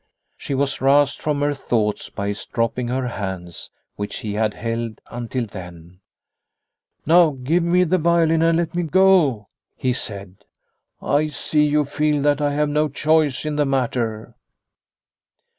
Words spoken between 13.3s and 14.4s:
in the matter."